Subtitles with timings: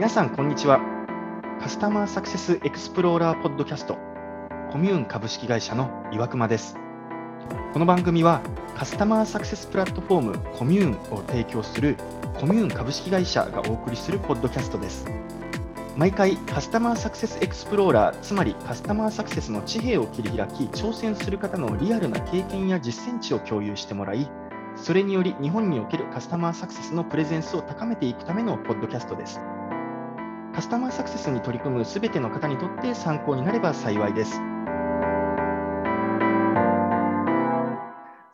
[0.00, 0.80] 皆さん、こんにちは。
[1.60, 3.98] カスタマーサクセスエクスプローラーポッドキャスト、
[4.72, 6.78] コミューン株式会社の岩隈です。
[7.74, 8.40] この番組は、
[8.74, 11.98] カスタマーサクセスプラットフォームコミューンを提供する
[12.32, 15.04] コミューン株式会社がお送りするポッドキャストです。
[15.98, 24.30] 毎回カスタマーサクセスエクスプローラー、つまりカスタマーサクセスの地平を切り開き、挑戦する方のリアルな経験や実践値を共有してもらい、
[24.76, 29.38] それにより日本におけるカスタマーサクセスのプレゼンスを高めていくためのポッドキャストです。
[30.60, 34.32] カスタマーサクセスに取り組むすべての方にとって参考になれば幸いです。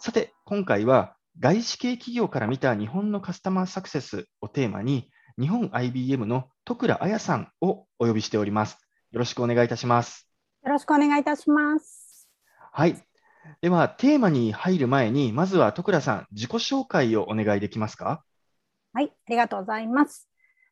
[0.00, 5.08] さて、今回は外資系企業から見た日本のカスタマーサクセスをテーマに、
[5.38, 8.76] 日本 IBM の徳倉彩さんをお呼びしております。
[9.12, 10.28] よろしくお願いいたします。
[10.64, 12.28] よろしくお願いいたします。
[12.72, 13.00] はい。
[13.60, 18.24] では、テーマに入る前に、まずは徳倉さん、自己紹介をお願いできますか？
[18.94, 20.28] はい、ありがとうございます。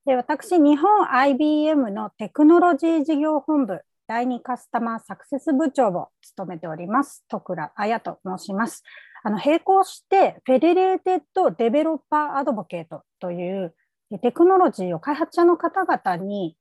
[0.06, 8.82] で私、日本 IBM のテクノロジー事業本部第2カスタマーサクセス部長を務めております、徳倉彩と申します。
[9.22, 13.75] あの並行して、 Federated Developer Advocate という
[14.20, 16.58] テクノロジーを開発者の方々に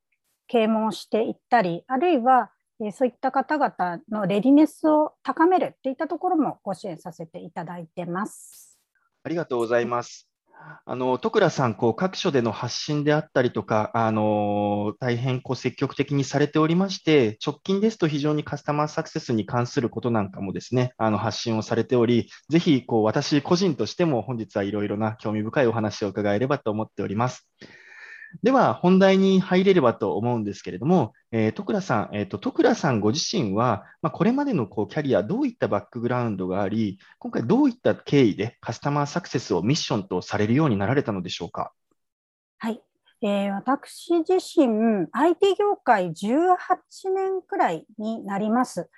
[0.47, 2.49] 啓蒙していったり、あるいは
[2.93, 8.79] そういった方々のレディネスを高めるといったところもご支援させていただいてます。
[9.25, 10.32] ありがとうございます。
[10.85, 27.47] あの徳倉さん、こう各所での発信であったりとか、あの大変こう積極的にされておりまして、直近ですと非常にカスタマーサクセスに関することなんかもですね、あの発信をされており、ぜひこう私個人としても本日はいろいろな興味深いお話を伺えればと思っております。
[28.41, 41.73] では、本題に入れればと思うんですけれども、えー、徳倉さん、えーと、徳倉さんご自身は、まあ、これまでのこうキャリア、どういったバックグラウンドがあり、今回どういった経緯でカスタマーサクセスをミッションとされるようになられたのでしょうか？
[42.57, 42.81] はい、
[43.21, 46.55] えー、私自身、IT 業界18
[47.13, 48.89] 年くらいになります。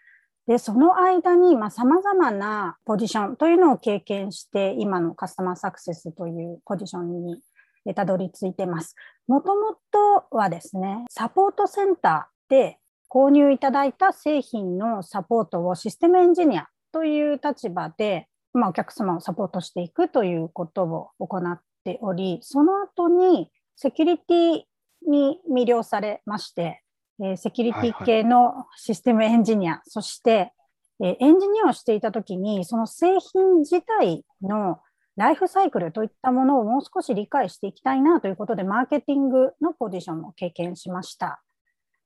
[0.48, 7.42] で、その間に、まあ、様々なポジションというのを経験して、今のカスタマーサクセスというポジションに
[7.94, 8.96] たどり着いてます。
[9.28, 12.80] もともとはですね、サポートセンターで
[13.10, 24.62] 購入いただいた製品のサポートをシステムエンジニアという立場で、まあ、お客様をサポートしていくということを行っており、その後にセキュリティ
[25.08, 26.82] に魅了されまして、
[27.24, 30.52] えセキュリティ系のシステムエンジニア、はいはい、そして、
[31.04, 34.80] えエンジニアをしていたときに、その製品自体の
[35.16, 41.42] ライフサイクルといったものをもう少し理解していきたいなということで、マーケティングのポジションも経験しました。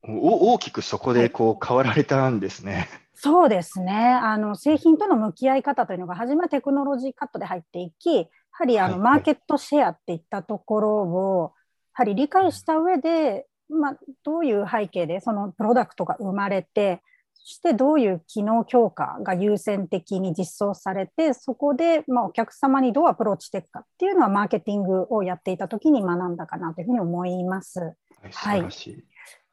[0.04, 2.88] お大きくそこでこう変わられたんですね。
[3.22, 11.54] そうですねあの製品との向き合い方というのが初めはテクノロジーカットで入っていきやはりあの、マーケットシェアっていったところを
[11.98, 17.02] やはり理解した上で、まあ、どういう背景でそのプロダクトが生まれてそ
[17.44, 27.94] してどういう機能強化が優先的に実装されて、そこでまあお客様にどうアプローチしていくかっていうのはマーケティングをやっていた時に学んだかなというふうに思います。
[28.34, 28.66] はい。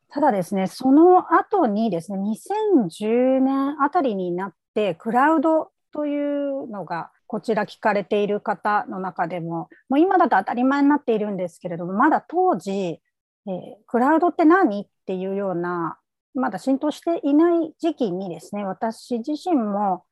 [0.08, 13.50] ただですね、その後にですね、2010年あたりになって、クラウドというのがこちら聞かれている方の中でも、もう今だと当たり前になっているんですけれども、まだ当時、えー、
[13.86, 15.98] クラウドって何っていうような
[16.36, 20.04] まだ浸透していない時期にですね、私自身も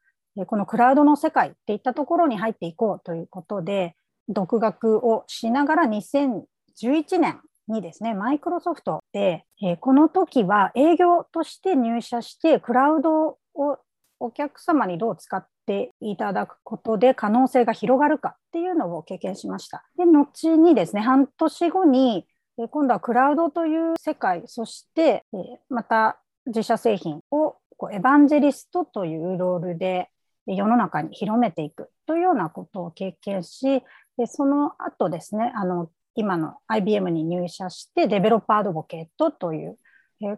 [0.46, 3.94] このクラウドの世界っていったところに入っていこうということで、
[4.28, 9.44] 独学をしながら2011年にですね、マイクロソフトで、
[9.80, 13.78] この時は営業として入社して、クラウドを
[14.18, 19.84] お客様にどう使っていただくことで可能性が広がるかっていうのを経験しました。
[19.98, 22.26] で、後にですね、半年後に
[22.56, 25.24] 今度はクラウドという世界、そして
[25.68, 27.56] また自社製品を
[27.92, 30.08] エヴァンジェリストというロールで
[30.46, 33.82] 世の中に広めていくというようなことを経験し、
[34.26, 39.78] その後ですね、あの今の IBM に入社してデベロッパーアドボケートという、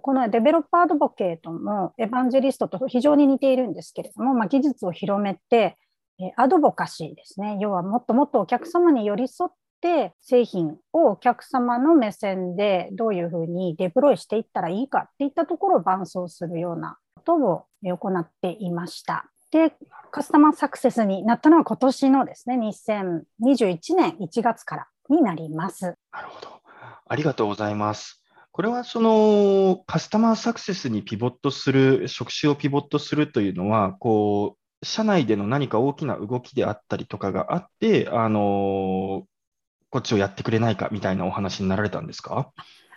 [0.01, 5.77] このデベロッパーアドボケートもエヴァンジェリストと非常に似ているんですけれども、まあ、技術を広めて、
[6.37, 19.27] アドボカシーですね、要はもっともっとお客様に寄り添って製品をお客様の目線でどういうふうにデプロイしていったらいいかっていったところを伴走するようなことを行っていました。
[19.51, 19.73] で、
[20.11, 25.95] カスタマーサクセスになったのは今年のですね、2021年1月からになります。
[26.13, 26.49] なるほど。
[27.09, 28.23] ありがとうございます。
[28.53, 39.27] これはそのカスタマーサクセスにピボットする、職種をピボットするというのは、こう、社内での何か大きな動きであったりとかがあって、あの
[39.91, 42.53] こっちをやってくれないかみたいなお話になられたんですか？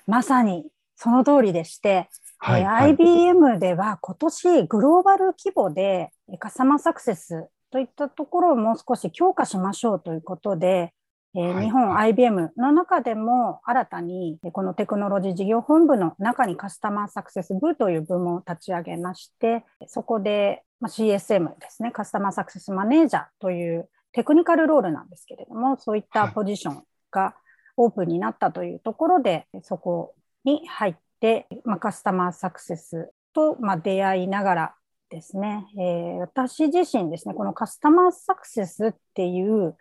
[0.08, 0.66] まさに
[0.96, 2.10] その通りでして、
[2.40, 6.10] はい、えー、IBM では今年グローバル規模で
[6.40, 10.94] カスタマーサクセスといったところをもう少し強化しましょうということで、
[11.36, 27.36] えー、日本 IBM の中でも新たにこのテクノロジー事業本部の中にカスタマーサクセス部という部門を立ち上げまして、そこで CSM ですね、カスタマーサクセスマネージャーというテクニカルロールなんですけれども、そういったポジションが
[27.78, 34.76] オープンになったというところで、そこに入って、まあ、カスタマーサクセスと、まあ、出会いながら
[35.10, 39.76] ですね、えー、私自身ですね、このカスタマーサクセスっていう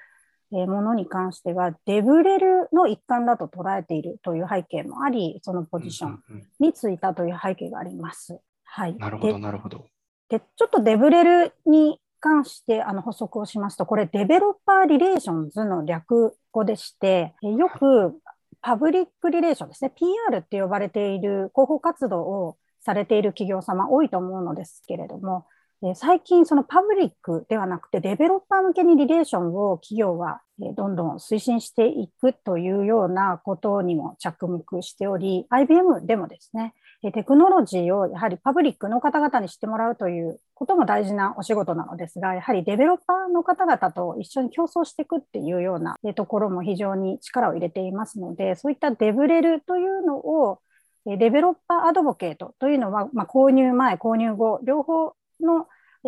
[0.50, 6.22] ものに関しては、デブレルの一環だと捉えているという背景もあり、そのポジション
[6.60, 8.40] についたという背景があります。
[8.64, 8.96] はい。
[8.96, 9.86] なるほど、なるほど。
[10.28, 18.18] で、ちょっとデブレルに関してあの補足をしますと、これ Developer Relations の略語でして、よく
[18.60, 25.46] パブリックリレーションですね、PR って呼ばれている広報活動をされている企業様多いと思うのですけれども、
[25.94, 50.60] 最近そのパブリックではなくてデベロッパー向けにリレーションを企業はどんどん推進していくというようなことにも着目しており、IBM でもですね、テクノロジーをやはりパブリックの方々に知ってもらうということも大事なお仕事なのですが、やはりデベロッパーの方々と一緒に競争していくっていうようなところも非常に力を入れていますので、そういったデブレルというのを
[51.06, 55.66] デベロッパーアドボケートというのは、まあ、購入前、購入後、両方の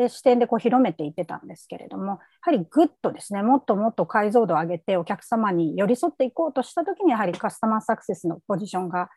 [0.08, 9.08] 視点でこう広めていってたんですけれども、やはりぐっとですね、もっともっと解像度を上げてお客様に寄り添っていこうとしたときに、やはりカスタマーサクセスのポジションが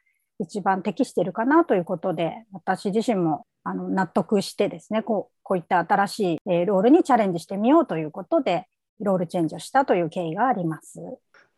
[0.43, 8.67] 一番適しているかなということで、私自身もあの納得してですねこう、こういった新しいえロールにチャレンジしてみようということで、
[8.99, 10.99] ロールチェンジをしたという経緯があります。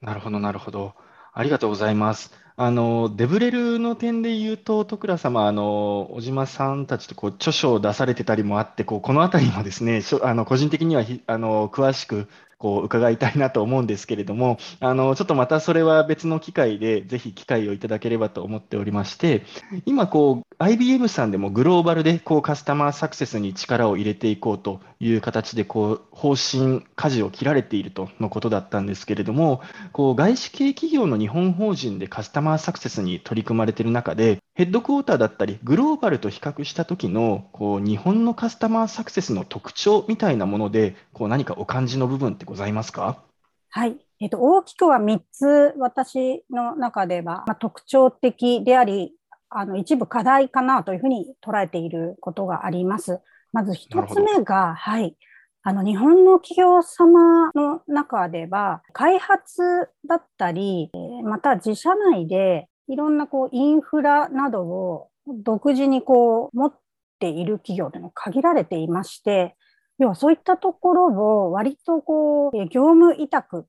[0.01, 0.93] なるほど、なるほど。
[1.33, 2.33] ありがとうございます。
[2.57, 19.43] あのデブレルの点で言うと、徳倉様、あの小島さんたちとこう著書を出されてたりもあって、こうこのあたりもですね、あの個人的にはひあの詳しくこう伺いたいなと思うんですけれども、あのちょっとまたそれは別の機会で、ぜひ機会をいただければと思っておりまして、
[19.85, 29.61] 今こう、IBM さんでもグローバルでこうカスタマーサクセスに力を入れていこうという形でこう方針、舵を切られているとのことだったんですけれども、
[29.91, 43.21] こう外資系企業の日本法人でカスタマーサクセスに取り組まれている中で、ヘッドクォーターだったり、グローバルと比較した時のこう日本のカスタマーサクセスの特徴みたいなもので、こう何かお感じの部分ってございますか？
[43.69, 43.97] はい。
[44.21, 49.11] えっと、大きくは3つ私の中では、まあ、特徴的であり、
[49.49, 53.19] あの一部課題かなというふうに捉えていることがあります。
[53.51, 55.17] まず一つ目が、はい。
[55.63, 60.91] あの日本の企業様の中では、開発だったり、
[61.25, 66.73] また自社内でいろんなこうインフラなどを独自にこう持っ
[67.19, 69.55] ている企業というのは限られていまして、
[69.97, 71.05] 要はそういったところ
[71.45, 73.65] を割とこう業務委託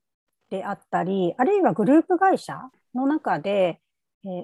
[0.49, 2.59] であったり、あるいはグループ会社
[2.93, 3.79] の中で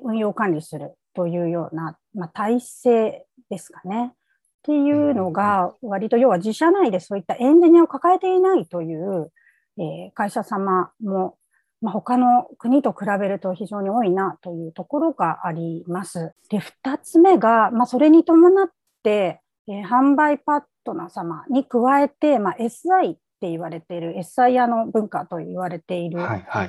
[0.04, 4.14] 運用管理するというような、まあ、体制ですかね。
[4.14, 4.16] っ
[4.64, 9.32] ていうのが、割と要は自社内でそういったエンジニアを抱えていないという、
[9.78, 11.38] え会社様も、
[11.84, 16.32] まあ、他の国と比べると非常に多いなというところがあります。
[16.50, 18.70] で、二つ目が、まあ、それに伴っ
[19.04, 26.20] て、え販売パートナー様に加えて、まあ、SI って言われている SIR の文化と言われている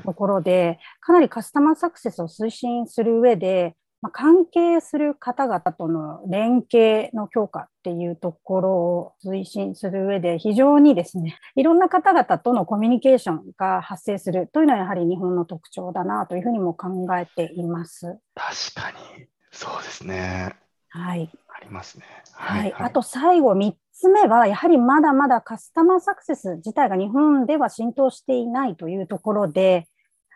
[0.04, 18.18] ところで、はいはい、かなりカスタマーサクセスを推進する上で、まあ、関係する方々との連携の強化っていうところを推進する上で非常にですね、いろんな方々とのコミュニケーションが発生するというのはやはり日本の特徴だなというふうにも考えています。
[18.34, 20.54] 確かに、そうですね。
[20.90, 21.30] はい。
[21.48, 22.04] ありますね。
[22.34, 22.60] はい。
[22.60, 29.88] はい、あと最後3つ目は、やはりまだまだカスタマーサクセス自体が日本では浸透していないというところで、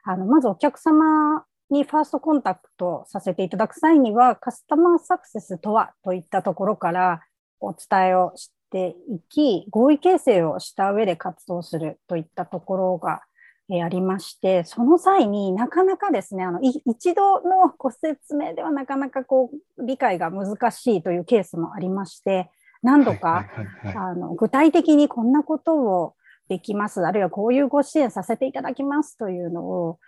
[0.05, 7.23] あの、まずお客様にファーストコンタクトさせていただく際には、カスタマーサクセスとはといったところから
[7.61, 13.23] お伝えをしていき、合意形成をした上で活動するといったところが
[13.71, 22.51] えありまして、その際になかなかですね、あの一度のご説明ではなかなかこう理解が難しいというケースもありまして、
[22.83, 23.47] 何度か、
[23.95, 26.15] あの具体的にこんなことを
[26.49, 30.08] できます、あるいはこういうご支援させていただきますというのを、え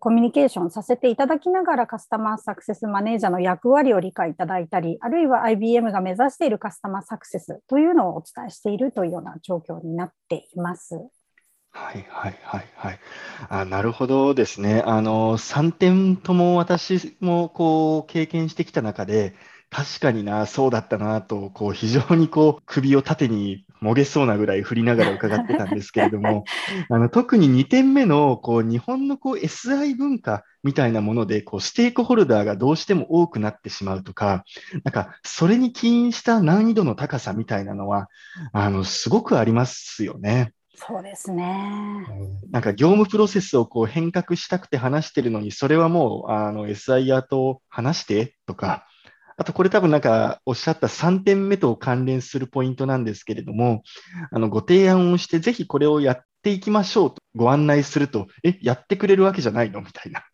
[0.00, 11.08] コミュニケーションさせていただきながらカスタマーサクセスマネージャーの役割を理解いただいたり、あるいは IBM が目指しているカスタマーサクセスというのをお伝えしているというような状況になっています。
[11.70, 13.00] はいはいはいはい。
[13.50, 14.82] あ、なるほどですね。
[14.84, 19.34] あの、3点とも私もこう経験してきた中で、
[19.70, 26.44] 確かにな、そうだったなと、こう非常にこう首を縦にもげそうなぐらい振りながら伺ってたんですけれども、
[26.90, 34.44] あの特に2点目のこう日本のこう SI 文化みたいなもので、こうステークホルダーがどうしても多くなってしまうとか、
[34.84, 38.08] なんかそれに起因した難易度の高さみたいなのは、
[38.52, 40.52] あのすごくありますよね。
[40.80, 42.06] そうですね。
[42.50, 48.86] なんか業務プロセスをこう変革したくて話してるのに、それはもうあの SIR と話してとか、
[49.38, 53.82] あとこれ多分なんかおっしゃった3点目と関連するポイントなんですけれども、
[54.32, 59.80] あのご提案をして、ぜひこれをやっていきましょうとご案内すると、え、やってくれるわけじゃないの？
[59.80, 60.24] みたいな。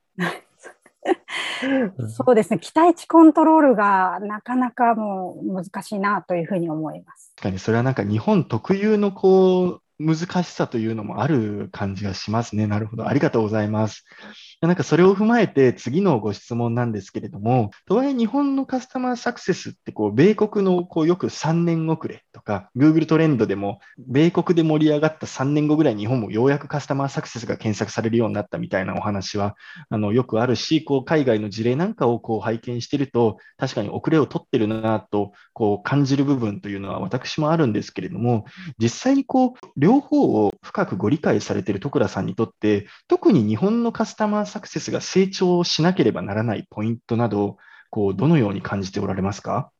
[2.08, 7.32] そうですね、期待値コントロールがなかなかもう難しいなというふうに思います。
[7.36, 12.66] 確かにそれはなんか日本特有のこう難しさというのもある感じがしますね。
[12.66, 13.08] なるほど。
[13.08, 14.04] ありがとうございます。
[14.60, 29.54] なんかそれを踏まえて次のご質問なんですけれども、とはいえ日本のカスタマーサクセスってこう米国のこうよく3年遅れとか、Google トレンドでも米国で盛り上がった3年後ぐらい日本もようやくカスタマーサクセスが検索されるようになったみたいなお話は
[29.90, 38.46] あのよくあるし、こう海外の事例なんかをこう拝見してると、確かに遅れを取ってるなとこう感じる部分というのは私もあるんですけれども、
[38.78, 39.52] 実際にこう
[39.94, 47.58] 両方を深くご理解されている徳良さんにとって、特に日本のカスタマーサクセスが成長しなければならないポイントなど、
[47.90, 49.70] こうどのように感じておられますか？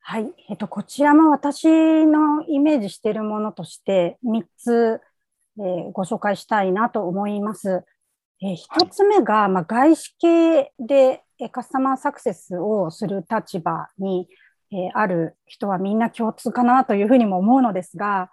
[0.00, 1.66] はい、えっと、こちらも私
[2.06, 5.00] のイメージしているものとして3つ、
[5.58, 7.84] えー、ご紹介したいなと思います。
[8.42, 14.28] えー、1つ目が、まあ、外資系でカスタマーサクセスをする立場に、
[14.70, 18.30] えー、ある人はみんな共通かなというふうにも思うのですが、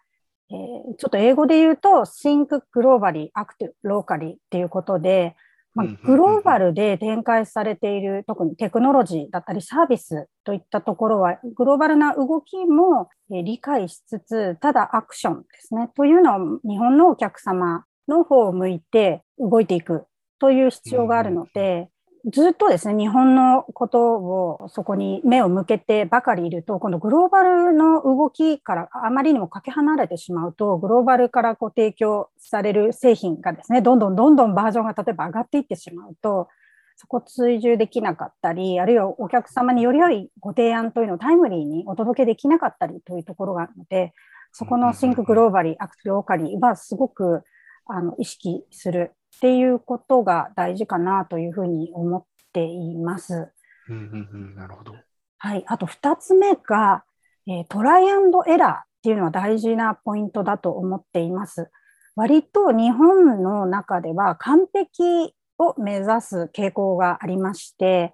[0.51, 5.35] えー、ちょっと英語で言うと Think Globally, Act Locally っていうことで、
[5.73, 20.05] まあ、グローバルで展開されている、特にテクノロジーだったりサービスといったところは、グローバルな動きも理解しつつ、ただアクションですね、というのを日本のお客様の方を向いて動いていく
[20.39, 21.87] という必要があるので、
[22.29, 36.47] ずっとですね、日本のことをそこに目を向けてばかりいると、今度グローバルの動きからあまりにもかけ離れてしまうと、グローバルからこう提供される製品がですね、どんどんどんどんバージョンが例えば上がっていってしまうと、
[36.95, 44.13] そこ追従できなかったり、あるいはお客様により良いご提案というのをタイムリーにお届けできなかったりというところがあるので、
[44.51, 47.41] そこの think globally, act locally はすごく
[47.87, 53.51] あの意識するっていうことが大事かなというふうに思っています。
[53.89, 54.93] うんうんうん、なるほど。
[55.39, 55.63] はい。
[55.65, 57.03] あと2つ目が、
[57.47, 61.71] えー、トライアンドエラーっていうのは大事なポイントだと思っています。
[62.15, 68.13] 割と日本の中では完璧を目指す傾向がありまして、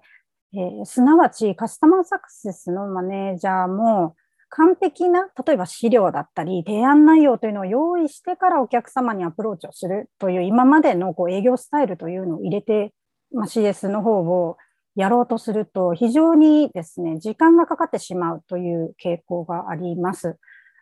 [0.54, 4.16] えー、すなわちカスタマーサクセスのマネージャーも
[4.50, 12.94] 完璧な、例えば資料だったり、提案内容というのを用意してからお客様にアプローチをするという、今までのこう営業スタイルというのを入れて、
[13.32, 14.56] まあ、CS の方を
[14.94, 20.38] やろうとすると、非常にですね、時間がかかってしまうという傾向があります。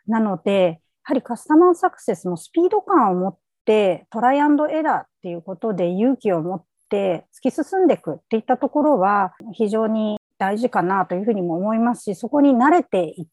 [0.07, 13.27] なので、やはりカスタマーサクセスもスピード感を持って、トライアンドエラーっていうことで勇気を持って突き進んでいくっていったところは、非常に大事かなというふうにも思いますし、そこに慣れていっ、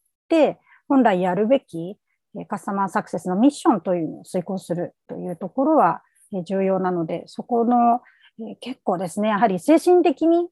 [0.89, 1.97] 本来やるべき
[2.49, 6.03] カスタマーサクセスのミッションというのを遂行するというところは
[6.47, 8.01] 重要なので、そこの
[8.61, 10.49] 結構ですね、やはり精神的に、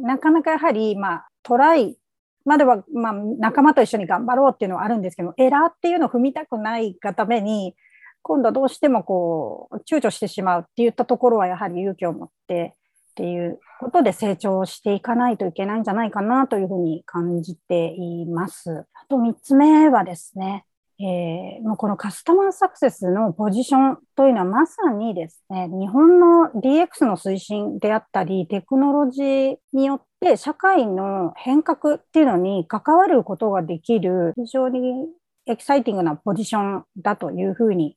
[0.00, 1.96] なかなかやはり、まあ、トライ
[2.44, 7.74] までは、まあ、仲間と一緒に頑張ろうっていうのはあるんですけど、エラーっていうのを踏みたくないがために、
[8.22, 12.76] 今度はどうしてもこう、躊躇してしまうっていったところは、やはり勇気を持って
[13.16, 18.84] っていうことで成長していかないといけないんじゃないかなというふうに感じています。
[18.92, 20.66] あと3つ目はですね、
[20.98, 35.06] えー、もうこのカスタマーサクセスのポジションというのはまさにですね、日本の DX の推進であったり、テクノロジーによって社会の変革っていうのに関わることができる非常に
[35.46, 37.96] エキサイティングなポジションだというふうに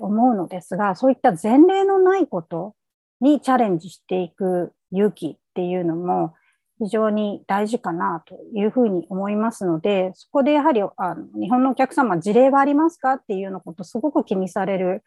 [0.00, 2.74] 思うのですが、そういった前例のないこと
[3.20, 6.34] にチャレンジしていく勇気っていうのも
[6.78, 15.02] 非常に大事かなというふうに思いますので、そこでやはりあの日本のお客様、事例はありますかっていうようなことすごく気にされる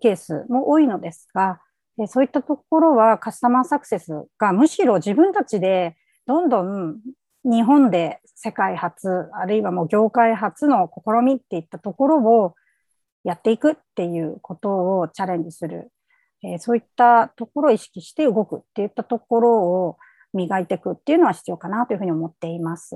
[0.00, 1.60] ケースも多いのですが、
[2.08, 6.96] そういったところはカスタマーサクセスがむしろ自分たちでどんどん
[7.44, 12.54] 日本で世界初、あるいはもう業界初の試みっていったところを
[13.22, 15.92] やっていくっていうことをチャレンジする、
[16.46, 19.96] えー、そういったところを意識して動くっていったところを
[20.32, 22.94] 磨いていくっていうのは必要かなというふうに思っています。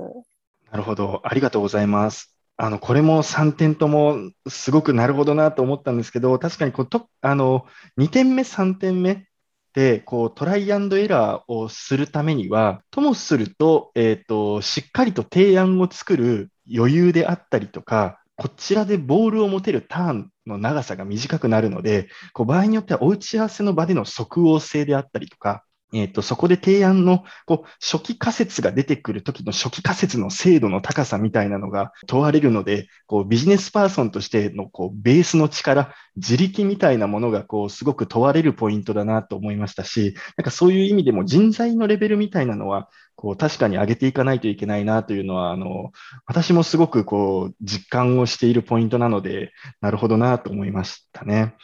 [0.71, 1.21] なるほど。
[1.23, 2.33] ありがとうございます。
[2.55, 4.17] あの、これも3点とも
[4.47, 7.65] すごくなるほどなと思ったんですけど、確かにこうとあの
[7.97, 9.25] 2点目、3点目
[9.73, 45.91] でこうトライアンドエラーをするためには、ともすると,、えーと、しっかりと提案を作る余裕であったりとか、こちらでボールを持てるターンの長さが短くなるので、こう場合によってはお打ち合わせの場での即応性であったりとか、えっ、ー、と、そこで提案の、こう、初期仮説が出てくるときの初期仮説の精度の高さみたいなのが問われるので、こう、ビジネスパーソンとしての、こう、ベースの力、自力みたいなものが、こう、すごく問われるポイントだなと思いましたし、なんかそういう意味でも人材のレベルみたいなのは、こう、確かに上げていかないといけないなというのは、あの、
[46.25, 51.55] 私もすごく、こう、実感をしているポイントなので、なるほどなと思いましたね。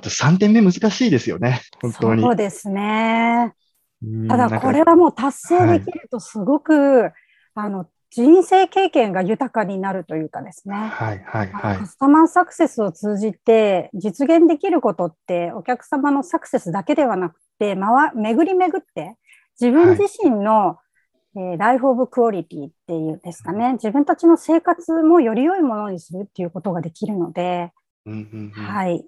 [0.00, 2.22] あと3点目難しいですよね、本当に。
[2.22, 3.52] そうですね。
[4.28, 7.12] ただこれはもう達成できるとすごく、はい、
[7.54, 19.16] あの人生経験が豊かになるというかですね、はいはいはい、カスタマーサクセスを通じて実現できることってお客様のサクセスだけではなくて、ま、巡り巡って
[19.60, 20.80] 自分自身の、は
[21.36, 23.74] い、えー、ライフ・オブ・クオリティっていうんですかね。
[23.74, 27.70] 自分たちの生活もより良いものにするっていうことができるので、
[28.06, 29.04] うんうんうん、はい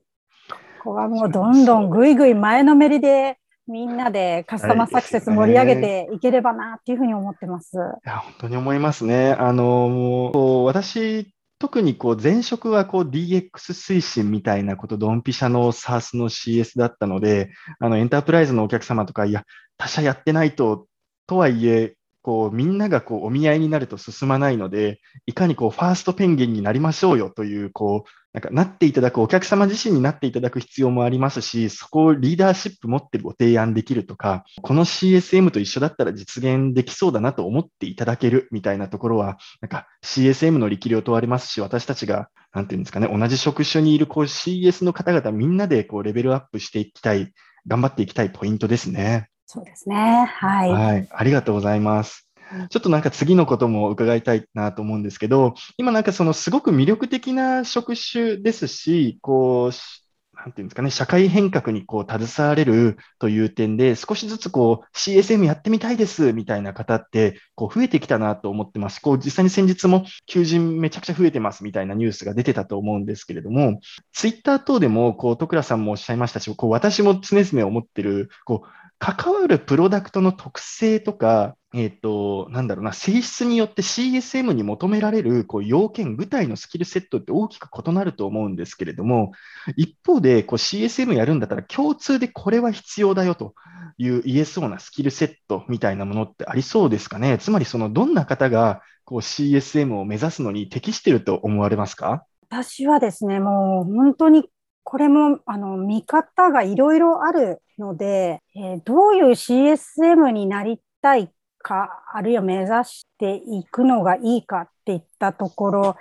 [0.83, 7.77] ここはもうどんどんぐいぐい前のめりでみんなでカスタマーサクセス盛り上げていければなっていうふうに思ってます。
[7.77, 9.33] いや、本当に思いますね。
[9.39, 19.45] あの、私、特にこう前職はこう DX 推進みたいなこと、ドンピシャの SARS の CS だったので、あのエンタープライズのお客様とか、いや、
[19.79, 20.89] 他社やってないと、
[21.29, 47.33] とはいえ、こうみんながこうお見合いになると進まないので、いかにこうファーストペンギンになりましょうよという、こうなんかなっていただく、お客様自身になっていただく必要もありますし、そこをリーダーシップ持ってご提案できるとか、この CSM と一緒だったら実現できそうだなと思っていただけるみたいなところは、なんか CSM の力量問われますし、私たちが、なんていうんですかね、同じ職種にいるこう CS の方々みんなでこうレベルアップしていきたい、
[47.67, 49.29] 頑張っていきたいポイントですね。
[49.45, 50.25] そうですね。
[50.25, 50.71] はい。
[50.71, 51.09] はい。
[51.11, 52.32] ありがとうございます。
[52.71, 60.03] ちょっとなんか次のことも伺いたいなと思うんですけど、今なんかそのすごく魅力的な職種ですし、こう、
[60.35, 69.01] なんていうんですかね、社会変革にこう携われるという点で、少しずつこう CSM やってみたいですみたいな方ってこう増えてきたなと思ってます。
[69.01, 73.81] こう実際に先日も求人めちゃくちゃ増えてますみたいなニュースが出てたと思うんですけれども、
[74.13, 89.33] ツイッター等でもこう徳倉さんもおっしゃいましたし、こう私も常々思ってる、こう関わるプロダクトの特性とか、えっ、ー、と、なんだろうな、性質によって CSM に求められるこう要件、具体のスキルセットって大きく異なると思うんですけれども、
[89.77, 93.55] 一方でこう CSM やるんだったら共通でこれは必要だよと
[93.99, 97.39] いう言えそうなスキルセットみたいなものってありそうですかね？
[97.39, 102.25] つまり、そのどんな方がこう CSM を目指すのに適していると思われますか？
[102.49, 104.45] 私はですね、もう本当に
[104.85, 111.31] これもあの見方がいろいろあるので、えー、どういう CSM になりたい
[111.63, 115.97] か、あるいは目指していくのがいいかっていったところ、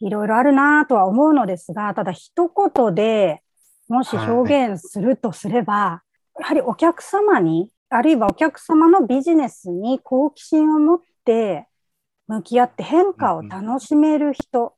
[0.00, 3.42] いろいろあるなとは思うのですが、ただ一言で
[3.88, 6.02] もし表現するとすれば、は
[6.38, 11.66] い、やはりお客様に、あるいはお客様のビジネスに好奇心を持って
[12.26, 14.74] 向き合って変化を楽しめる人っ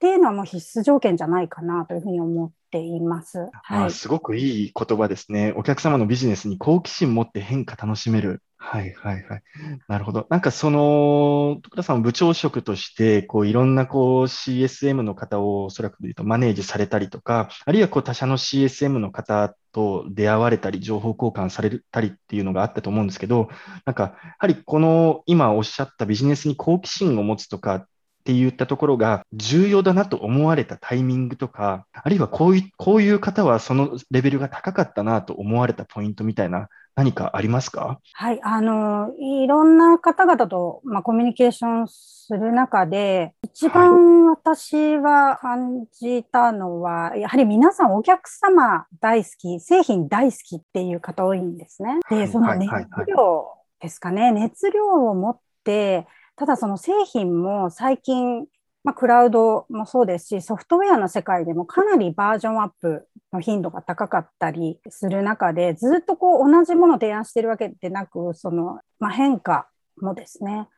[0.00, 3.48] ていうのはもう必須条件じゃないかなというふうに思っています。
[3.62, 5.52] はい、すごくいい言葉ですね。
[5.56, 8.42] お客様のビジネスに好奇心を持って変化楽しめる。
[8.60, 9.42] はいはいはい。
[9.86, 10.26] なるほど。
[10.30, 23.48] なんかその、徳田さん部長職として、こういろんなこう CSM の方をおそらく言うとマネージされたりとか、あるいはこう他社の CSM の方と出会われたり、情報交換されたりっていうのがあったと思うんですけど、
[23.86, 27.86] なんか、やはりこの今おっしゃったビジネスに好奇心を持つとかっ
[28.28, 38.00] て言ったところが重要だなと思われたタイミングとか、あるいはこういうこういう方はそのレベルが高かったなと思われたポイントみたいな何かありますか？
[38.12, 52.00] はい、あの、いろんな方々と、まあ、コミュニケーションする中で、一番私は感じたのは、はい、やはり皆さんお客様大好き、製品大好きっていう方多いんですね。
[52.10, 52.70] で、その熱
[53.08, 53.46] 量
[53.80, 56.06] ですかね、熱量を持って、
[56.38, 58.46] ただその製品も最近
[58.84, 69.68] まあ、クラウドもそうですし、ソフトウェアの世界でもかなりバージョンアップの頻度が高かったりする中で、ずっとこう同じものを提案してるわけでなく、その、まあ、変化
[70.00, 70.68] もですね、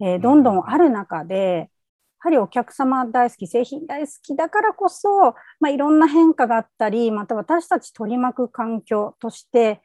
[0.00, 1.66] えー、どんどんある中で、や
[2.18, 9.80] はりお客様大好き、製品大好きだからこそ、まあ、いろんな変化があったり、また私たち取り巻く環境として、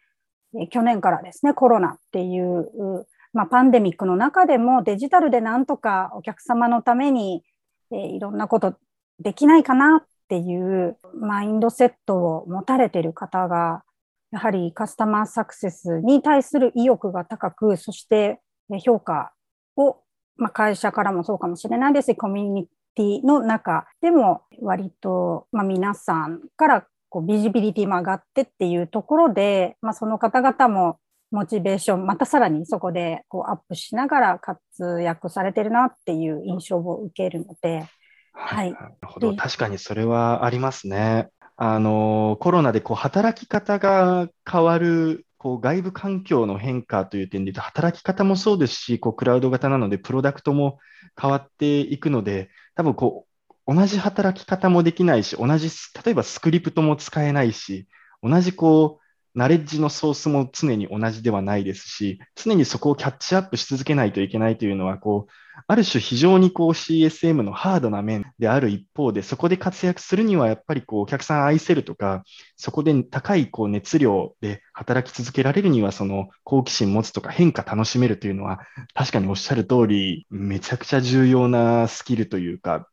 [0.59, 7.43] え去年からですね、コロナっていう、まあ、パンデミックの中でもデジタルでなんとかお客様のために、
[7.91, 8.75] えいろんなこと
[9.19, 13.83] できないかなっていうマインドセットを持たれている方が、
[14.31, 18.39] やはりカスタマーサクセスに対する意欲が高く、そして
[18.83, 19.33] 評価
[19.75, 19.97] を、
[20.37, 30.97] まあ、会社からもそうかもしれないですし、コミュニティの中でも割と、まあ、皆さんからこうビジビリティも上がってっていうところで、まあ、その方々も
[31.31, 37.85] モチベーション、またさらにそこでこうアップしながら活躍されてるなっていう印象を受けるので、
[38.33, 38.71] はい。
[38.71, 39.33] なるほど。
[39.33, 41.29] 確かにそれはありますね。
[41.55, 50.79] あの、コロナでこう働き方が変わる、こう外部環境の変化という点で言うと、働き方もそうですし、こうクラウド型なので、プロダクトも
[51.19, 53.25] 変わっていくので、多分こ
[53.67, 55.69] う、同じ働き方もできないし、同じ、
[56.03, 57.87] 例えばスクリプトも使えないし、
[58.23, 59.00] 同じこう、
[59.33, 65.31] ナレッジのソースも常に同じではないですし、常にそこをキャッチアップし続けないといけないというのは、こう、
[65.67, 72.23] ある種非常にこう CSM のハードな面である一方で、そこで活躍するにはやっぱりこうお客さん愛せるとか、
[72.57, 78.59] そこで高いこう熱量で働き続けられるには、その好奇心持つとか変化楽しめるというのは、
[78.93, 82.87] 確かにおっしゃる通り、めちゃくちゃ重要なスキルというか、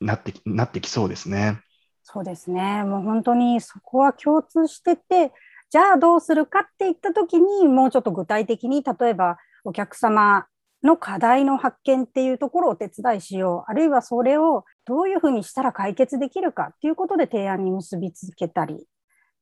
[0.00, 1.60] なってなってきそうですね。
[2.02, 2.82] そうですね。
[2.84, 5.32] もう本当にそこは共通してて、
[5.72, 10.44] じゃあどうするかって言った時にもうちょっと具体的に例えばお客様
[10.82, 13.70] の課題の発見っていうところをお手伝いしよう。
[13.70, 18.86] あるいはそれをどういうふうにしたら解決できるかっていうことで提案に結びつけたり、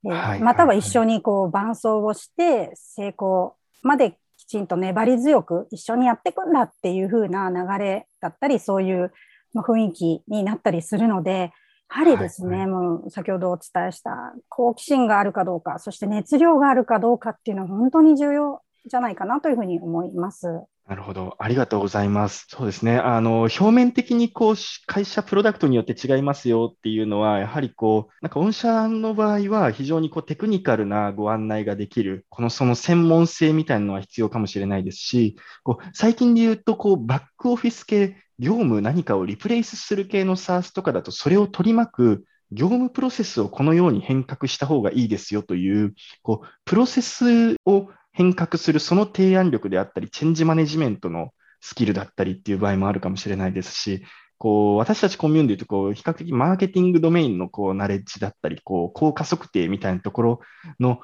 [0.05, 9.13] はい、または一緒にこう伴走をして成功まできちんと粘り強く一緒にやっていくんだっていう風な流れだったりそういう
[9.57, 11.53] 雰囲気になったりするので
[11.91, 20.47] やはりですね、はいはい、もう先ほどお伝えした好奇心があるかどうか、そして熱量があるかどうかっていうのは本当に重要じゃないかなというふうに思います。
[20.91, 21.37] なるほど。
[21.39, 22.47] ありがとうございます。
[22.49, 22.99] そうですね。
[22.99, 24.55] あの、表面的にこう、
[24.87, 54.03] 会社プロダクトによって違いますよっていうのは、やはりこう、なんか御社の場合は非常にこう、テクニカルなご案内ができる、このその専門性みたいなのは必要かもしれないですし、こう、最近で言うと、こう、バックオフィス系、業務何かをリプレイスする系の SARS とかだと、それを取り巻く業務プロセスをこのように変革した方がいいですよという、こう、プロセスを変革するその提案力であったり、チェンジマネジメントのスキルだったりっていう場合もあるかもしれないですし、
[54.39, 60.41] こう、私たちコミュニティとこう、比較的マーケティングドメインのこう、ナレッジだったり、こう、効果測定みたいなところ
[60.81, 61.01] の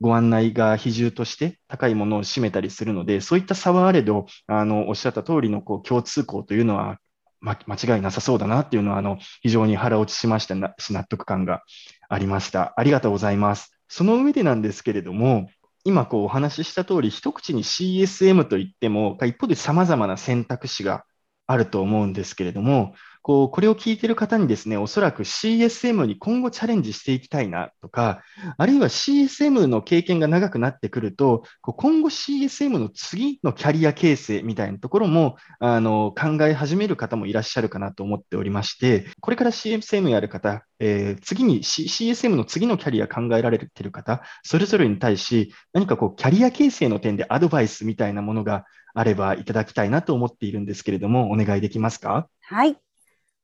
[0.00, 6.98] ご案内が比重として高いものを占めたりするので、そういった差はあれど、あの、おっしゃった通りのこう、共通項というのは、
[7.40, 11.62] ま、間違いなさそうだなっていうのは、あの、非常に腹落ちしましたなし、納得感が
[12.08, 12.74] ありました。
[12.76, 13.72] ありがとうございます。
[13.88, 15.48] その上でなんですけれども、
[15.84, 21.04] 今こうお話しした通り、一口に CSM といっても、一方で様々な選択肢が
[21.46, 28.22] あると思うんですけれども、こう、これを聞いている方にですね、おそらく CSM に今後チャレンジしていきたいなとか、
[28.56, 52.28] あるいは CSM の経験が長くなってくると、こう今後 CSM の次のキャリア形成みたいなところも、あの、考え始める方もいらっしゃるかなと思っておりまして、これから CSM やる方、えー、次に、C、CSM の次のキャリア考えられてる方、それぞれに対し、何かこう、キャリア形成の点でアドバイスみたいなものがあればいただきたいなと思っているんですけれども、お願いできますか？
[52.42, 52.76] はい。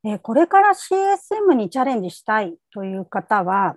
[0.09, 3.75] えこれから CSM にチャレンジしたいという方は、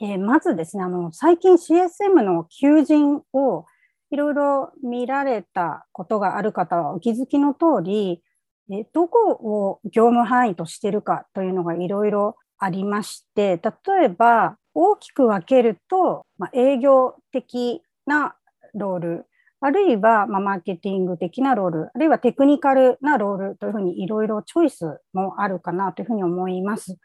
[0.00, 3.64] えまずですね、あの、最近 CSM の求人を
[4.10, 8.22] いろいろ見られたことがある方はお気づきの通り、
[8.70, 18.36] えどこを業務範囲としてるかというのがいろいろありまして、例えば大きく分けると、まあ、営業的な
[18.74, 19.26] ロール、
[19.64, 26.98] あるいは、まあ、マーケティング的なロール、あるいはテクニカルなロールというふうにいろいろチョイスもあるかなというふうに思います。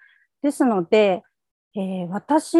[0.43, 1.23] ですので、
[1.77, 2.57] えー、私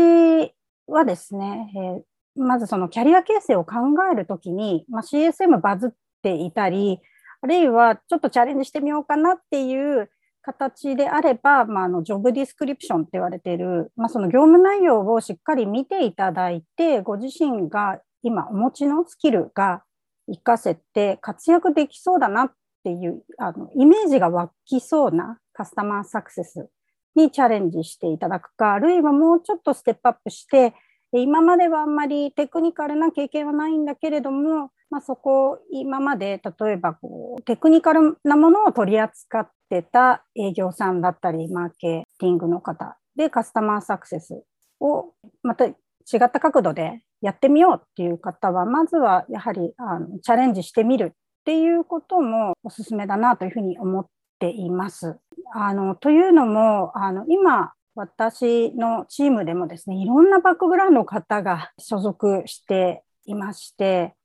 [0.88, 3.76] はですね、えー、まずそのキャリア形成を考
[4.10, 5.92] えるときに、まあ、CSM バズっ
[6.24, 7.02] ていたり、
[7.42, 10.10] あるいはちょっとチャレンジしてみようかなっていう
[10.44, 19.84] 形であれば、まあ、あのジョブディスクリプションって言われている、まあ、その業務内容をしっかり見ていただいて、ご自身が今お持ちのスキルが
[20.30, 22.52] 活かせて活躍できそうだなっ
[22.84, 26.70] ていうあのイメージが湧きそうなカスタマーサクセス
[27.16, 30.74] にチャレンジしていただくか、あるいはもうちょっとステップアップして、
[31.12, 44.44] 今まではあんまりテクニカルな経験はないんだけれども、まあ、そこ今まで例えばこうテクニカルなものを取り扱ってた営業さんだったりマーケティングの方でカスタマーサクセス
[44.80, 45.14] を
[45.44, 45.68] また
[46.12, 54.06] 違った角度でやってみようっていう方はまずはやはりあのチャレンジしてみるっていうこともおすすめだなというふうに思っ
[54.40, 55.18] ています。
[55.54, 64.16] あのというのもあの今私のチームでもですねいろんなバックグラウンドの方が所属していまして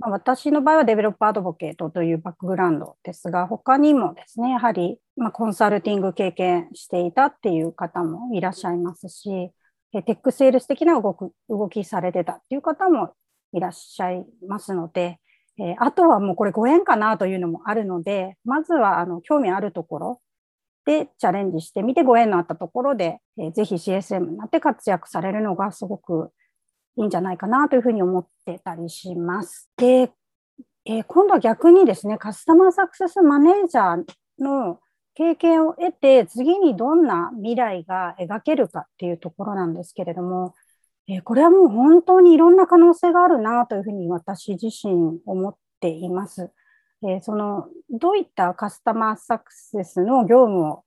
[0.00, 9.52] ま、私の場合はデベロップアドボケートというバックグラウンドですが、他にもですね、やはり、ま、コンサルティング経験していたっていう方もいらっしゃいますし、
[9.92, 13.14] テックセールス的な動く動きされてたっていう方も
[13.52, 15.18] いらっしゃいますので、
[15.58, 20.20] えー、あとはもうこれご縁かなというのもあるので、まずはあの興味あるところ
[20.86, 26.30] でチャレンジしてみてご縁のあったところで、えー、ぜひ CSM になって活躍されるのがすごく
[26.96, 29.68] いいんじゃないかなというふうに思ってたりします。
[29.76, 30.10] で、
[30.86, 34.04] えー、今度は逆にですね、カスタマーサクセスマネージャー
[34.42, 34.78] の
[35.14, 40.54] 経験を得て、次にどんな未来が描けるかっていうところなんですけれども、
[41.08, 46.52] え、これはもう本当にいろんな可能性があるなというふうに私自身思っています。
[47.06, 50.84] え、そのどういったカスタマーサクセスの業務を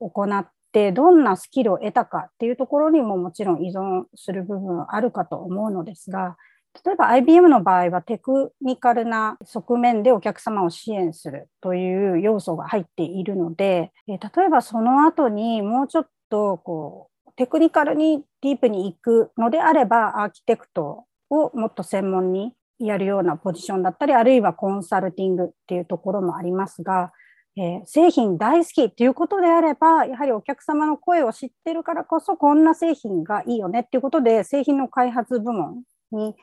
[0.00, 6.36] 行ってどんなスキルを得たかっていうところにももちろん依存する部分あるかと思うのですが、
[6.84, 27.12] 例えば IBM の場合はテクニカルな側面でお客様を支援するという要素が入っているので、例えばその後にもうちょっとこうテクニカルにディープに行くのであれば、アーキテクトをもっと専門にやるようなポジションだったり、あるいはコンサルティングっていうところもありますが、
[27.56, 36.34] えー、製品大好きということであれば、やはりお客様の声を知ってるからこそ、こんな製品がいいよねっていうことで、製品の開発部門に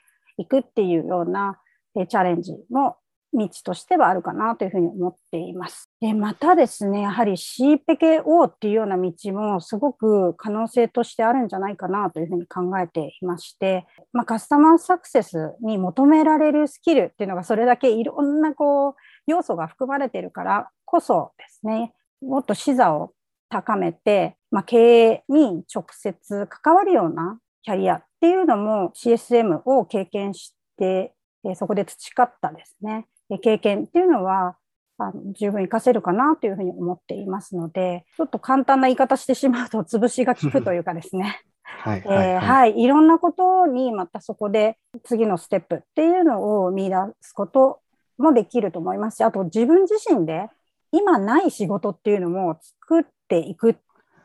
[0.46, 1.60] 行くっていうような、
[1.98, 2.98] え、チャレンジも
[3.34, 5.90] 道としてはあるかなというふうに思っています。
[6.02, 18.94] でまたですね、やはり CPKO っていうような道もすごく可能性としてあるんじゃないかなというふうに考えていまして、まあ、カスタマーサクセスに求められるスキルっていうのがそれだけいろんなこう
[19.28, 23.14] 要素が含まれてるからこそですね、もっと視座を
[23.50, 31.14] 高めて、まあ、経営に直接関わるようなキャリアっていうのも CSM を経験して、
[31.56, 33.08] そこで培ったですね、
[33.42, 34.56] 経験っていうのは
[35.00, 42.88] あの十分活かせるかなというふうに思っていますので、ちょっと簡単な言い方してしまうと潰しが効くというかですね、 はい、はい、はい、い。
[42.88, 47.80] ろんなことにまたそこで次のステップっていうのを見出すこと
[48.18, 50.50] もできると思いますし、あと自分自身で
[50.92, 53.76] 今ない仕事っていうのも作っていくっ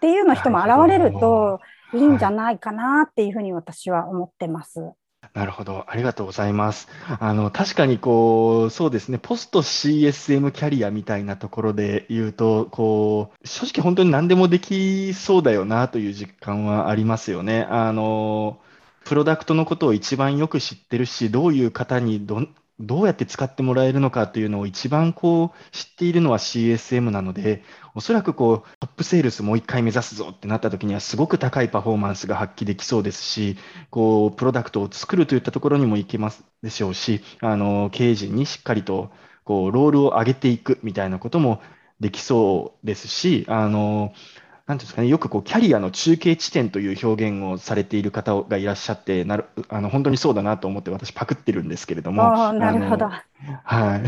[0.00, 1.60] ていうの人も現れると
[1.92, 4.92] いいんじゃないかなっていうふうに私は思ってます。
[5.34, 5.84] なるほど。
[5.88, 6.88] ありがとうございます。
[7.18, 17.66] あの、確かにこう、そうですね、ポスト CSM キャリアみたいなところで言うと、こう、正直本当に何でもできそうだよなという実感はありますよね。
[17.68, 18.60] あの、
[19.04, 22.46] プロダクトのことを一番よく知ってるし、どういう方にど
[22.78, 27.62] どうやって使ってもらえるのかというのを一番こう知っているのは CSM なので、
[27.96, 33.56] おそらくこうトップセールスもう一回目指すぞってなった時にはすごく高いパフォーマンスが発揮できそうですし、
[33.88, 39.10] こうプロダクトを作るといったところにもいけますでしょうし、あの経営陣にしっかりと
[39.44, 41.62] こうロールを上げていくみたいなことも
[41.98, 44.12] できそうですし、あの
[44.66, 52.52] なんですかね、よくこうキャリアの中継地点という表現をされている方がいらっしゃってなるあの本当にそうだなと思って私パクってるんですけれども。
[52.52, 53.08] なるほど。
[53.64, 54.02] はい。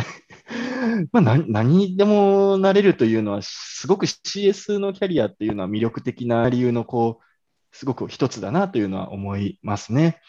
[1.12, 10.20] まあ、何何でもなれるというのはすごく CS のキャリアっていうのは魅力的な理由のこうすごく一つだなというのは思いますね。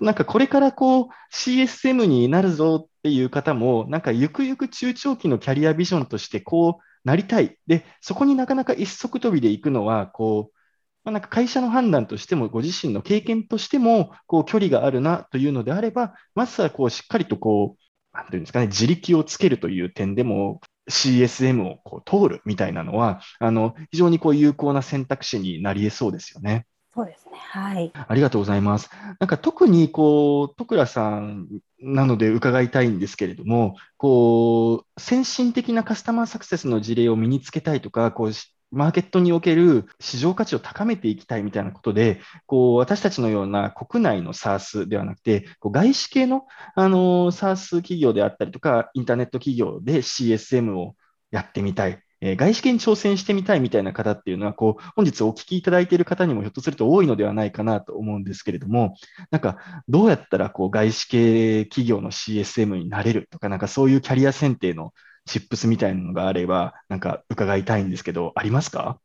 [0.00, 7.58] なんかこれからこう CSM になるぞっていう方も、なんかゆくゆく中長期のキャリアビジョンとしてこうなりたい。
[7.66, 10.56] で、そこになかなか一足飛びで行くのは、こう、
[11.04, 17.82] まあ、なんか会社の判断としても、ご自身の経験としても、こう、距離があるなというのであれば、まずはこう、しっかりとこう、
[18.18, 26.66] なんていうんですかね、自力をつけるという点でも、CSM をこう通るみたいなのは、あの、非常にこう有効な選択肢になり得そうですよね。
[26.94, 27.38] そうですね。
[27.38, 27.92] はい。
[27.94, 28.90] ありがとうございます。
[29.20, 31.46] なんか特にこう、徳倉さん
[31.80, 38.32] なので伺いたいんですけれども、こう、先進的なカスタマーサクセスの事例を身につけたいとか、こう、
[38.70, 50.96] マーケットにおける市場価値を高めていきたいみたいなことで、こう私たちのような国内の SARS ではなくて、こう外資系の、あの SARS 企業であったりとか、インターネット企業で CSM を
[51.30, 52.02] やってみたい。
[52.20, 58.94] えー、外資系に挑戦してみたいみたいな方っていうのは、こう、本日お聞きいただいている方にもひょっとすると多いのではないかなと思うんですけれども、
[59.30, 64.92] なんか、どうやったら、こう、外資系企業の CSM になれるとか、なんかそういうキャリア選定の
[65.28, 68.98] チップスみたいなのがあれば、なんか伺いたいんですけど、ありますか？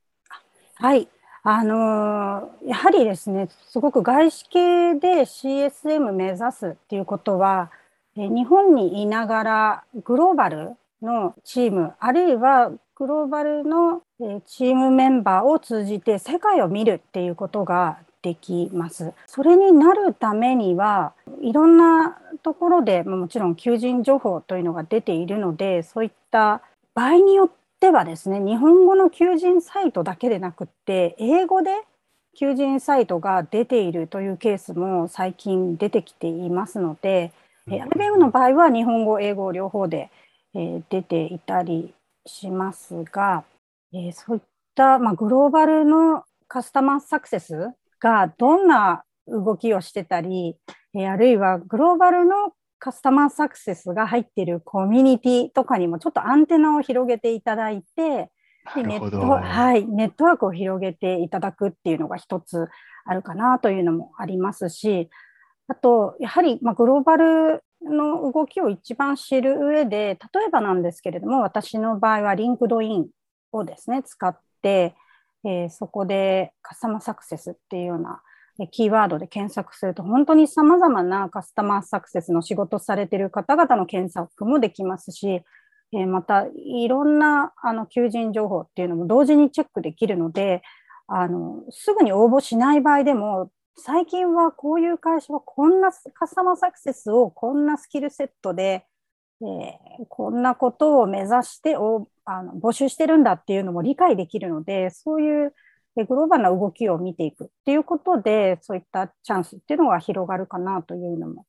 [0.75, 1.07] はい。
[1.43, 7.69] あのー、やはりですね、すごく外資系で CSM 目指すっていうことは、
[8.15, 14.03] 日本にいながらグローバルのチーム、あるいはグローバルの
[14.45, 19.13] チームメンバーを通じて世界を見るっていうことができます。
[19.27, 26.61] それになるためにはいろんなところでもちろん求人情報というのが出ているのでそういった
[26.95, 31.71] 場合によってはですね日本語の求人サイトだけでなくって英語で
[32.35, 37.33] 求人サイトが出ているというケースも最近出てきていますので、
[37.67, 40.09] うん、IBM の場合は日本語英語両方で、
[40.55, 41.93] えー、出ていたり
[42.25, 43.43] しますが、
[43.93, 44.41] えー、そういっ
[44.75, 50.57] た、まあ、グローバルのカスタマーサクセスがどんな動きをしてたり、
[50.93, 58.29] えあるいはグローバルのカスタマーサクセスが入っているコミュニティとかにもちょっとアンテナを広げていただいて、
[58.75, 62.67] でネットはい、ネットワークを広げていただくっていうのが一つ
[63.05, 65.09] あるかなというのもありますし、
[65.69, 73.07] あと、やはり、まあ、グローバルの動きを一番知る上で、例えばなんですけれども、私の場合は LinkedIn
[73.53, 74.95] をですね、使って、
[75.45, 78.21] えー、そこでカスタマーサクセスっていうような
[78.71, 85.41] キーワードで検索すると、本当に様々なカスタマーサクセスの仕事されている方々の検索もできますし、
[85.91, 90.61] えー、またいろんなあの求人情報っていうのも同時にチェックできるので、
[91.07, 98.85] あのすぐに応募しない場合でも、最近はこういう会社はこんなカスタマーサクセスをこんなスキルセットで、
[99.45, 105.53] えー、こんなことを目指しておあの募集してるんだっていうのも理解できるので、そういう
[105.95, 111.45] グローバルな動きを見ていくっていうことで、そういったチャンスっていうのが広がるかなというのも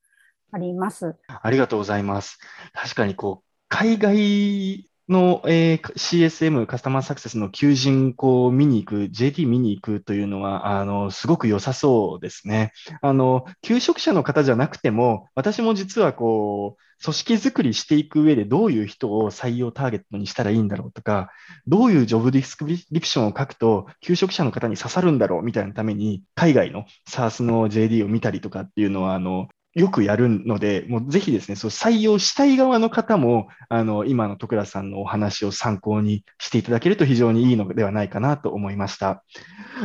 [0.52, 1.16] あります。
[1.26, 2.38] ありがとうございます。
[2.72, 12.72] 確かにこう、海外の、えー、CSM、カスタマーサクセスの求人こう見に行く、JD 見に行くというのは、あの、すごく良さそうですね。
[13.02, 21.30] あの、求職者の方じゃなくても、私も実はこう、組織づくりしていく上でどういう人を採用ターゲットにしたらいいんだろうとか、
[21.66, 39.24] どういうジョブディスクリプションを書くと、求職者の方に刺さるんだろうみたいなために、海外の SARS の JD を見たりとかっていうのは、あの、よくやるので、もうぜひですね、そう採用したい側の方も、あの、今の徳良さんのお話を参考にしていただけると非常にいいのではないかなと思いました。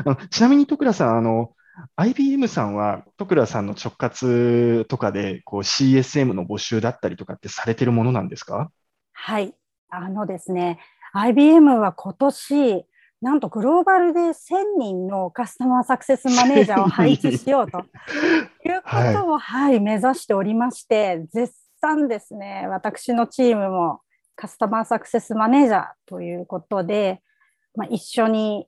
[0.06, 1.54] あちなみに徳良さん、あの、
[1.96, 8.72] IBM さんは徳良さんの直轄とかでこう CSM の募集だったりとかってされてるものなんですか
[9.14, 9.54] はい。
[9.90, 10.80] あのですね、
[11.14, 12.86] IBM は今年、
[13.22, 14.34] なんとグローバルで1000
[14.78, 24.02] 人のカスタマーサクセスマネージャーを配置しようということを、はい、はい、目指しておりまして、絶賛ですね、私のチームも
[24.36, 27.22] カスタマーサクセスマネージャーということで、
[27.76, 28.68] まあ、一緒に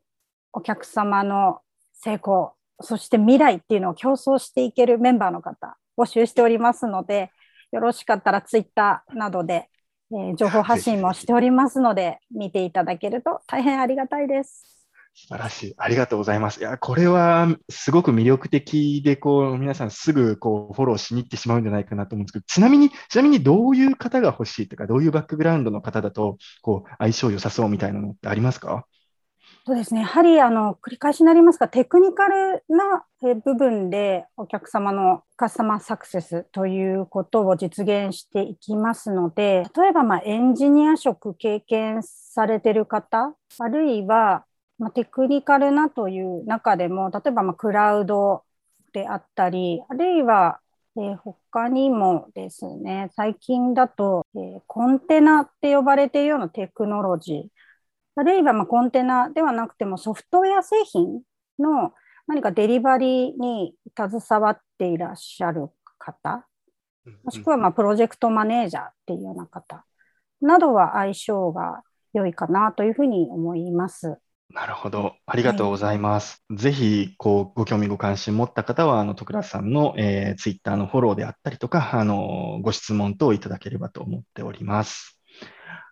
[0.51, 1.59] お客様の
[1.93, 7.31] 成功、そして未来っていうのを競争していけるメンバーの方、募集しておりますので、
[7.71, 9.69] よろしかったらツイッターなどで
[10.13, 14.85] えー、情報発信もしておりますので、見ていただけると大変ありがたいです。
[15.13, 15.73] 素晴らしい。
[15.77, 16.59] ありがとうございます。
[16.59, 28.85] いや、これはすごく魅力的で、こう、皆さんすぐこう、フォローしに行ってしまうんじゃないかなと思うんですけど、ちなみに、ちなみにどういう方が欲しいとか、どういうバックグラウンドの方だと、こう、相性良さそうみたいなのってありますか？
[29.65, 30.01] そうですね。
[30.01, 33.05] やはり、あの、繰り返しになりますが、テクニカルな
[33.45, 44.45] 部分でお客様のカスタマーサクセスということを実現していきますので、例えば、ま、エンジニア職経験されてる方、あるいは、
[44.79, 48.43] ま、テクニカルなという中でも、例えば、ま、クラウド
[48.93, 50.59] であったり、あるいは、
[50.97, 57.60] えー、他にもですね、最近だと、え、コンテナって呼ばれているようなテクノロジー、
[58.15, 61.21] あるいはまコンテナではなくてもソフトウェア製品
[61.59, 61.93] の
[62.27, 66.45] 何かデリバリーに携わっていらっしゃる方、
[67.23, 69.85] もしくはまプロジェクトマネージャーっていうような方
[70.41, 71.83] などは相性が
[72.13, 74.17] 良いかなというふうに思います。
[74.53, 75.15] なるほど。
[75.25, 76.43] ありがとうございます。
[76.49, 85.17] はい、ぜひ、こう、ご興味ご関心持った方は、あの、徳田さんの、えー、ツイッターのフォローであったりとか、あの、ご質問等いただければと思っております。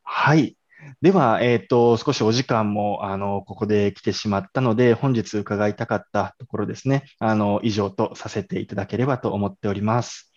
[0.04, 0.58] はい。
[1.02, 10.32] では、えっ、ー、と、少しお時間も、あの、ここで来てしまったので、本日伺いたかったところですね、あの、以上とさせていただければと思っております。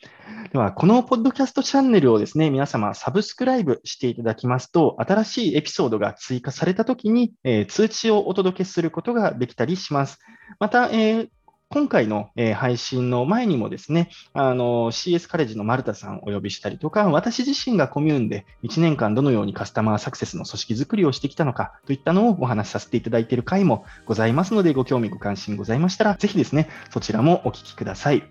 [0.52, 10.18] では、このポッドキャストチャンネルをですね、皆様サブスクライブしていただきますと、新しいエピソードが追加されたときに、えー、通知をお届けすることができたりします。
[10.58, 11.28] また、えー
[11.72, 28.22] 今回の、え配信の前にもですね、あの CS カレッジの丸田さんをお呼びしたりとか、私自身がコミューンで1年間どのようにカスタマーサクセスの組織づくりをしてきたのかといったのをお話しさせていただいている回もございますので、ご興味ご関心ございましたら、ぜひですね、そちらもお聞きください。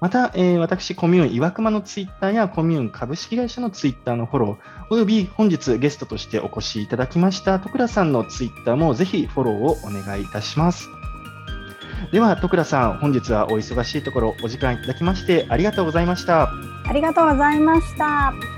[0.00, 4.56] また、えー、私、コミューン岩熊のツイッターやコミューン株式会社のツイッターのフォロー、
[4.90, 10.97] および本日ゲストとしてお越しいただきました徳倉さんのツイッターもぜひフォローをお願いいたします。
[12.12, 16.50] では、徳倉さん、本日はお忙しいところお時間いただきましてありがとうございました。
[16.88, 18.57] ありがとうございました。